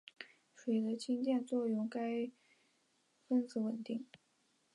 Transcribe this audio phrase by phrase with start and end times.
[0.55, 2.31] 水的氢键作用使该
[3.27, 4.07] 分子稳定。